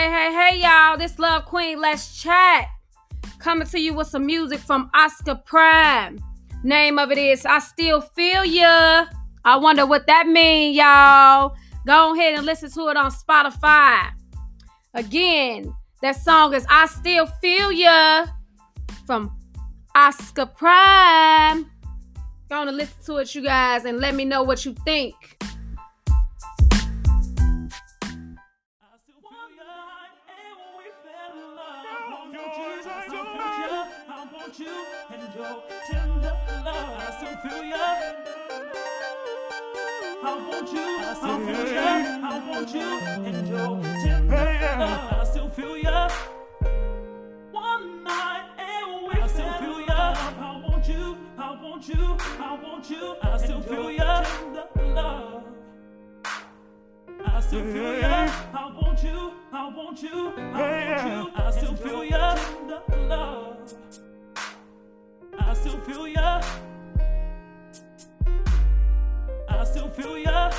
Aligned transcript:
Hey, 0.00 0.08
hey, 0.08 0.32
hey, 0.32 0.62
y'all. 0.62 0.96
This 0.96 1.18
Love 1.18 1.44
Queen. 1.44 1.78
Let's 1.78 2.22
chat. 2.22 2.68
Coming 3.38 3.68
to 3.68 3.78
you 3.78 3.92
with 3.92 4.06
some 4.06 4.24
music 4.24 4.58
from 4.58 4.90
Oscar 4.94 5.34
Prime. 5.34 6.18
Name 6.64 6.98
of 6.98 7.12
it 7.12 7.18
is 7.18 7.44
I 7.44 7.58
Still 7.58 8.00
Feel 8.00 8.42
Ya. 8.42 9.04
I 9.44 9.56
wonder 9.56 9.84
what 9.84 10.06
that 10.06 10.26
mean, 10.26 10.72
y'all. 10.74 11.54
Go 11.86 12.14
ahead 12.14 12.34
and 12.34 12.46
listen 12.46 12.70
to 12.70 12.88
it 12.88 12.96
on 12.96 13.10
Spotify. 13.10 14.10
Again, 14.94 15.70
that 16.00 16.16
song 16.16 16.54
is 16.54 16.64
I 16.70 16.86
Still 16.86 17.26
Feel 17.26 17.70
Ya 17.70 18.24
from 19.04 19.36
Oscar 19.94 20.46
Prime. 20.46 21.70
Go 22.48 22.54
on 22.54 22.68
and 22.68 22.76
listen 22.78 22.96
to 23.04 23.18
it, 23.18 23.34
you 23.34 23.42
guys, 23.42 23.84
and 23.84 24.00
let 24.00 24.14
me 24.14 24.24
know 24.24 24.44
what 24.44 24.64
you 24.64 24.74
think. 24.82 25.14
You 34.58 34.84
and 35.12 35.22
your 35.34 35.62
tender 35.90 36.36
love. 36.64 36.98
I 36.98 37.10
still 37.16 37.36
feel 37.42 37.64
ya. 37.64 37.76
I 40.22 40.48
want 40.48 40.72
you, 40.72 40.80
I 40.80 41.14
still 41.14 41.38
feel 41.46 41.72
ya. 41.72 41.80
I 42.22 42.48
want 42.48 42.74
you 42.74 42.80
and 43.26 43.48
your 43.48 43.82
tender 44.02 44.76
love. 44.78 45.12
I 45.12 45.24
still 45.24 45.48
feel 45.50 45.76
ya. 45.76 46.08
One 47.52 48.02
night 48.02 48.46
and 48.58 49.06
we 49.06 49.20
I 49.20 49.26
still 49.28 49.52
feel 49.60 49.80
ya. 49.80 50.14
I 50.14 50.62
want 50.66 50.88
you, 50.88 51.16
I 51.38 51.50
want 51.62 51.88
you, 51.88 52.16
I 52.40 52.58
want 52.62 52.90
you. 52.90 53.16
I 53.22 53.36
still 53.38 53.60
feel. 53.60 53.86
Tender 53.98 54.94
love. 54.94 55.44
I 57.26 57.40
still 57.40 57.64
feel 57.72 57.98
ya. 58.00 58.28
I 58.52 58.72
want 58.74 59.02
you, 59.04 59.32
I 59.52 59.68
want 59.68 60.02
you, 60.02 60.32
I 60.36 60.88
want 60.88 61.06
you. 61.06 61.32
I 61.36 61.50
still 61.52 61.74
feel. 61.76 62.00
Tender 62.10 62.82
love. 63.08 63.59
I 65.60 65.62
still 65.62 65.80
feel 65.80 66.08
ya. 66.08 66.40
I 69.46 69.64
still 69.64 69.88
feel 69.90 70.16
ya. 70.16 70.50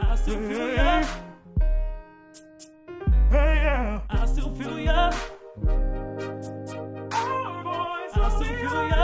I 0.00 0.16
still 0.16 0.40
feel 0.48 0.68
ya. 0.72 1.04
Hey, 3.28 3.60
yeah. 3.60 4.00
I 4.08 4.24
still 4.24 4.48
feel 4.56 4.80
ya. 4.80 5.12
I 8.16 8.28
still 8.32 8.56
feel 8.56 8.88
ya. 8.88 8.97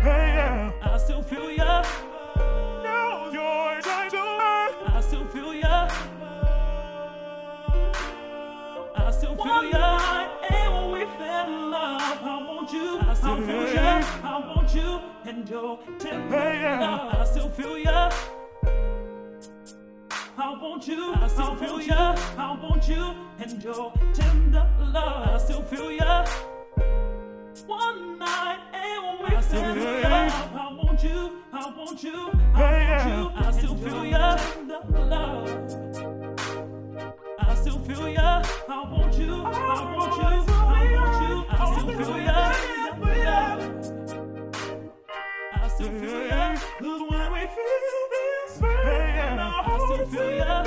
Hey, 0.00 0.32
yeah. 0.32 0.72
I 0.80 0.96
still 0.96 1.22
feel 1.22 1.52
ya. 1.52 1.84
Now's 2.80 3.34
your 3.36 3.80
time 3.84 4.08
to. 4.16 4.24
I 4.96 5.00
still 5.04 5.26
feel 5.28 5.52
ya. 5.52 5.92
I 8.96 9.10
still 9.12 9.36
feel 9.36 9.64
ya. 9.68 10.00
And 10.48 10.72
when 10.72 10.88
we 10.96 11.04
fell 11.20 11.44
in 11.52 11.70
love, 11.70 12.16
I 12.24 12.36
want 12.48 12.72
you. 12.72 12.98
I 13.04 13.12
still 13.12 13.44
feel 13.44 13.68
ya. 13.76 14.00
I 14.24 14.40
want 14.40 14.74
you 14.74 15.00
and 15.28 15.44
your 15.50 15.78
tender 15.98 16.80
love. 16.80 17.12
I 17.12 17.24
still 17.28 17.50
feel 17.50 17.76
ya. 17.76 18.08
I 20.38 20.52
want 20.60 20.88
you, 20.88 21.12
I 21.14 21.28
still 21.28 21.56
feel 21.56 21.80
ya. 21.80 22.16
I 22.38 22.56
want 22.56 22.88
you 22.88 23.14
and 23.38 23.62
your 23.62 23.92
tender 24.14 24.66
love. 24.80 25.28
I 25.28 25.38
still 25.44 25.62
feel 25.62 25.92
ya. 25.92 26.24
One 27.64 28.18
night 28.18 28.58
and 28.74 29.18
we 29.20 29.30
fell 29.42 29.64
in 29.72 30.02
love, 30.02 30.32
I 30.54 30.74
want 30.76 31.02
you, 31.02 31.32
I 31.52 31.54
want 31.76 32.02
you, 32.04 32.30
I 32.54 32.56
want 32.90 33.06
you. 33.08 33.30
I 33.34 33.50
still 33.52 33.74
feel 33.76 34.04
ya. 34.04 34.36
Tender 34.36 34.80
love. 35.06 35.48
I 37.40 37.54
still 37.54 37.78
feel 37.80 38.08
ya. 38.10 38.42
I 38.68 38.70
want 38.92 39.14
you, 39.18 39.42
I 39.42 39.48
want 39.96 40.16
you, 40.16 40.52
I 40.52 40.92
want 40.96 41.16
you. 41.28 41.34
I 41.48 41.50
still 41.72 41.88
feel 41.96 42.18
ya. 42.20 42.52
Tender 42.52 43.24
love. 43.24 43.60
I 45.54 45.68
still 45.68 45.92
feel 46.00 46.22
ya. 46.26 46.54
Cause 46.78 47.02
when 47.08 47.32
we 47.32 47.40
feel 47.56 48.04
this 48.12 48.52
pain, 48.60 49.38
I 49.38 49.78
still 49.86 50.06
feel 50.08 50.30
ya. 50.36 50.64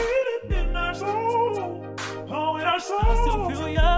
In 0.50 0.76
our 0.76 0.94
soul, 0.96 1.96
oh, 2.30 2.58
in 2.58 2.66
our 2.66 2.80
soul. 2.80 3.00
I 3.00 3.16
still 3.22 3.50
feel 3.50 3.70
ya. 3.70 3.89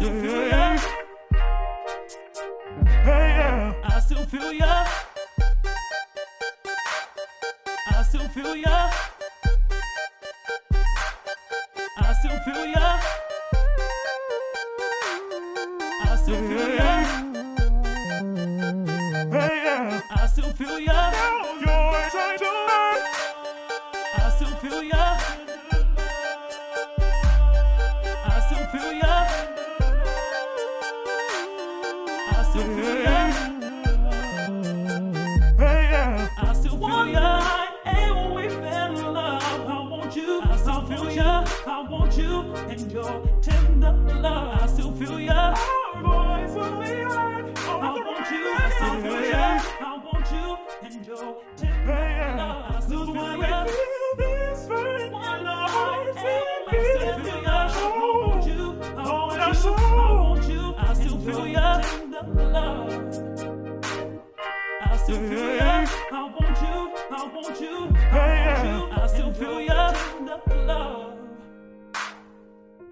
Still 0.00 0.16
feel 0.22 0.48
ya. 0.48 0.78
Hey, 3.04 3.26
yeah. 3.36 3.74
I 3.84 4.00
still 4.00 4.24
feel 4.24 4.50
ya. 4.52 4.86
I 7.92 8.02
still 8.08 8.28
feel 8.32 8.56
ya. 8.56 8.90
I 12.00 12.12
still 12.16 12.38
feel 12.46 12.64
ya. 12.72 12.86
I 16.08 16.16
still 16.16 16.40
feel 16.48 16.68
ya. 16.80 16.92
Hey, 19.28 19.52
yeah. 19.68 20.00
I 20.16 20.26
still 20.32 20.50
feel 20.56 20.80
ya. 20.80 20.89
You 32.40 32.62
I 51.92 52.80
so 52.88 53.04
feel 53.04 53.14
the 53.14 53.66
this 54.16 54.66
burn 54.66 55.00
in 55.02 55.46
our 55.46 55.68
hearts. 55.68 57.29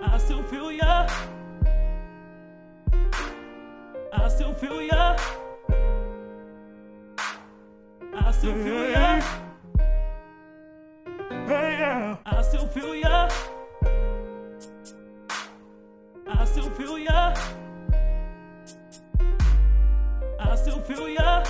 I 0.00 0.19
still 0.19 0.42
feel 0.42 0.72
ya. 0.72 1.06
I 4.12 4.28
still 4.28 4.53
feel 4.54 4.83
ya. 4.83 5.16
I 8.15 8.30
still 8.33 8.54
feel 8.54 8.91
ya. 8.91 9.21
Hey, 11.47 11.78
yeah. 11.80 12.16
I 12.27 12.42
still 12.42 12.66
feel 12.68 12.95
ya. 12.95 13.28
I 16.27 16.44
still 16.44 16.71
feel 16.71 16.98
ya. 16.98 17.34
I 20.41 20.54
still 20.56 20.80
feel 20.80 21.09
ya. 21.09 21.44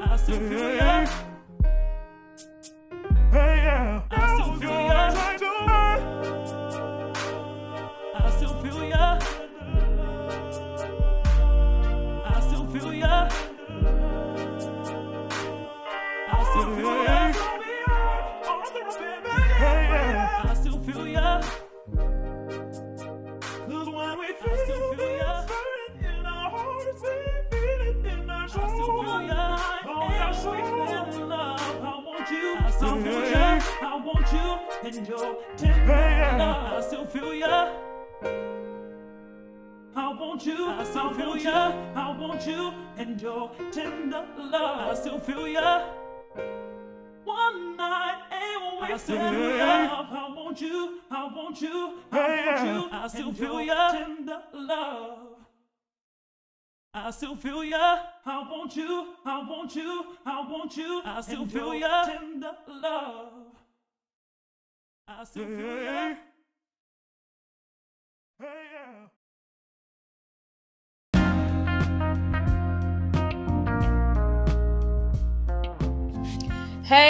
I 0.00 0.16
still 0.16 0.40
feel 0.48 0.74
ya. 0.74 1.06
Still 8.36 8.54
feel 8.62 8.84
ya. 8.84 9.18
I 12.24 12.40
still 12.40 12.66
feel 12.66 12.92
ya. 12.92 13.28
I 16.28 16.44
still 16.44 16.76
feel 16.76 16.96
ya. 17.04 17.32
I 20.44 20.54
still 20.54 20.78
feel 20.80 21.06
ya. 21.08 21.40
Cause 23.68 23.88
when 23.88 24.18
we 24.18 24.26
feel 24.40 24.56
still 24.64 24.94
feel 24.94 25.16
ya. 25.16 25.46
in 26.04 26.26
our 26.26 26.50
hearts, 26.50 27.02
we 27.02 27.14
feel 27.50 28.12
in 28.12 28.30
our 28.30 28.48
soul. 28.48 28.62
I 28.62 28.68
still 28.68 28.92
feel 29.02 29.24
ya. 29.30 29.44
Oh, 29.88 30.08
yeah, 33.30 33.62
I 33.80 33.96
want 34.04 34.32
you 34.32 34.48
and 34.84 35.08
your 35.08 35.36
tender 35.56 36.36
love. 36.36 36.72
I 36.72 36.80
still 36.82 37.06
feel 37.06 37.34
ya. 37.34 37.95
I 39.94 40.12
want 40.12 40.44
you, 40.46 40.68
I 40.68 40.84
still 40.84 41.10
feel 41.14 41.36
ya. 41.36 41.72
I 41.94 42.16
want 42.18 42.46
you 42.46 42.72
and 42.98 43.20
your 43.20 43.50
tender 43.72 44.24
love. 44.38 44.90
I 44.90 44.94
still 44.94 45.18
feel 45.18 45.48
ya. 45.48 45.88
One 47.24 47.76
night 47.76 48.22
ain't 48.30 48.90
wasted 48.90 49.16
love. 49.16 50.08
I 50.10 50.32
want 50.36 50.60
you, 50.60 51.00
I 51.10 51.24
want 51.24 51.60
you, 51.62 51.98
I 52.12 52.46
want 52.46 52.66
you. 52.68 52.88
I 52.92 53.08
still 53.08 53.32
feel 53.32 53.60
ya. 53.62 53.92
Tender 53.92 54.42
love. 54.52 55.18
I 56.94 57.10
still 57.10 57.36
feel 57.36 57.64
ya. 57.64 57.98
I 58.24 58.38
want 58.50 58.76
you. 58.76 59.06
I 59.24 59.38
want 59.48 59.76
you. 59.76 60.04
I 60.24 60.40
want 60.48 60.76
you. 60.76 61.02
I 61.04 61.20
still 61.20 61.46
feel 61.46 61.74
ya. 61.74 62.04
Tender 62.04 62.52
love. 62.68 63.32
I 65.08 65.24
still 65.24 65.46
feel 65.46 65.82
ya. 65.82 66.14
Hey, 68.38 68.48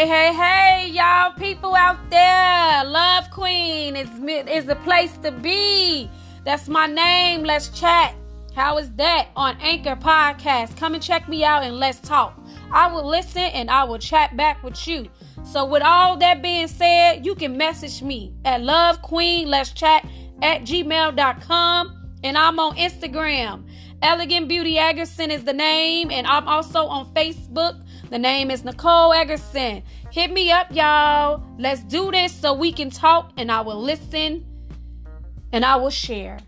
hey, 0.06 0.32
hey, 0.32 0.90
y'all 0.93 1.32
people 1.32 1.75
out 1.75 1.99
there. 2.11 2.84
Love 2.84 3.28
Queen 3.32 3.96
is, 3.96 4.08
is 4.49 4.67
the 4.67 4.76
place 4.84 5.17
to 5.19 5.32
be. 5.32 6.08
That's 6.44 6.69
my 6.69 6.87
name. 6.87 7.43
Let's 7.43 7.69
chat. 7.70 8.14
How 8.55 8.78
is 8.78 8.93
that 8.93 9.28
on 9.34 9.56
Anchor 9.61 9.96
Podcast? 9.96 10.76
Come 10.76 10.94
and 10.94 11.02
check 11.02 11.28
me 11.28 11.44
out 11.44 11.64
and 11.64 11.78
let's 11.78 11.99
talk. 11.99 12.40
I 12.73 12.87
will 12.90 13.06
listen 13.06 13.43
and 13.43 13.69
I 13.69 13.82
will 13.82 13.99
chat 13.99 14.37
back 14.37 14.62
with 14.62 14.87
you. 14.87 15.08
So, 15.44 15.64
with 15.64 15.82
all 15.82 16.17
that 16.19 16.40
being 16.40 16.69
said, 16.69 17.26
you 17.26 17.34
can 17.34 17.56
message 17.56 18.00
me 18.00 18.32
at 18.44 18.62
Love 18.62 19.02
Queen 19.02 19.49
Let's 19.49 19.73
Chat 19.73 20.06
at 20.43 20.62
gmail.com 20.62 22.11
and 22.23 22.37
I'm 22.38 22.59
on 22.59 22.77
Instagram. 22.77 23.65
Elegant 24.03 24.49
Beauty 24.49 24.75
Eggerson 24.75 25.31
is 25.31 25.44
the 25.44 25.55
name, 25.55 26.11
and 26.11 26.27
I'm 26.27 26.47
also 26.47 26.85
on 26.87 27.12
Facebook. 27.15 27.83
The 28.11 28.19
name 28.19 28.50
is 28.50 28.62
Nicole 28.65 29.12
Eggerson. 29.12 29.83
Hit 30.12 30.31
me 30.31 30.50
up, 30.53 30.69
y'all. 30.71 31.43
Let's 31.59 31.83
do 31.83 32.11
this 32.11 32.33
so 32.33 32.53
we 32.55 32.73
can 32.73 32.91
talk 32.91 33.33
and 33.37 33.50
I 33.50 33.62
will 33.62 33.83
listen 33.83 34.44
and 35.53 35.65
I 35.65 35.77
will 35.77 35.91
share. 35.91 36.38